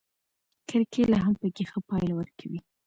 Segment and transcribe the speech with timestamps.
[0.69, 2.59] کرکېله هم پکې ښه پایله ورکوي.